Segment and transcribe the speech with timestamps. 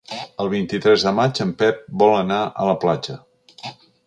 [0.43, 3.23] El vint-i-tres de maig en Pep vol anar a la platja.